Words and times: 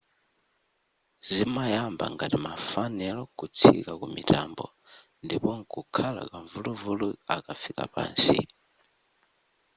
zimayamba 1.29 2.05
ngati 2.13 2.37
ma 2.45 2.53
fanelo 2.69 3.21
kutsika 3.37 3.91
kumitambo 4.01 4.65
ndipo 5.25 5.49
nkukhala 5.59 6.21
kamvuluvulu 6.31 7.07
akafika 7.35 7.83
pansi 7.93 8.39